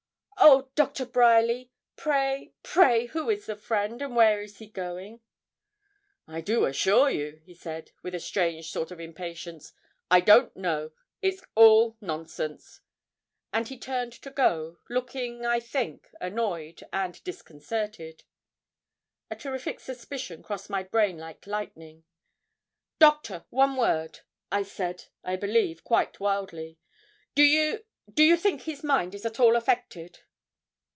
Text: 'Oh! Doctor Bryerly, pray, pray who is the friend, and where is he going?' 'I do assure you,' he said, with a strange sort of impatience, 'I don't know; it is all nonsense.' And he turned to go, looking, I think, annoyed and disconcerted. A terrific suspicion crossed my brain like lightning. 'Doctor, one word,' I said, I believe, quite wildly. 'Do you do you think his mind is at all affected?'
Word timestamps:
'Oh! 0.43 0.71
Doctor 0.73 1.05
Bryerly, 1.05 1.71
pray, 1.95 2.51
pray 2.63 3.05
who 3.05 3.29
is 3.29 3.45
the 3.45 3.55
friend, 3.55 4.01
and 4.01 4.15
where 4.15 4.41
is 4.41 4.57
he 4.57 4.65
going?' 4.67 5.21
'I 6.27 6.41
do 6.41 6.65
assure 6.65 7.11
you,' 7.11 7.41
he 7.45 7.53
said, 7.53 7.91
with 8.01 8.15
a 8.15 8.19
strange 8.19 8.71
sort 8.71 8.89
of 8.89 8.99
impatience, 8.99 9.71
'I 10.09 10.21
don't 10.21 10.57
know; 10.57 10.91
it 11.21 11.35
is 11.35 11.43
all 11.53 11.95
nonsense.' 12.01 12.81
And 13.53 13.67
he 13.67 13.77
turned 13.77 14.13
to 14.13 14.31
go, 14.31 14.79
looking, 14.89 15.45
I 15.45 15.59
think, 15.59 16.09
annoyed 16.19 16.83
and 16.91 17.23
disconcerted. 17.23 18.23
A 19.29 19.35
terrific 19.35 19.79
suspicion 19.79 20.41
crossed 20.41 20.71
my 20.71 20.81
brain 20.81 21.19
like 21.19 21.45
lightning. 21.45 22.03
'Doctor, 22.97 23.45
one 23.51 23.77
word,' 23.77 24.21
I 24.51 24.63
said, 24.63 25.05
I 25.23 25.35
believe, 25.35 25.83
quite 25.83 26.19
wildly. 26.19 26.79
'Do 27.35 27.43
you 27.43 27.85
do 28.11 28.23
you 28.23 28.35
think 28.37 28.63
his 28.63 28.83
mind 28.83 29.13
is 29.13 29.23
at 29.25 29.39
all 29.39 29.55
affected?' 29.55 30.17